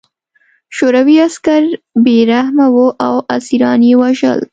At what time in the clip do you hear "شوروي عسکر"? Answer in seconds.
0.77-1.63